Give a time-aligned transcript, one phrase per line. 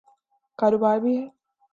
[0.59, 1.25] کاروبار بھی ہے۔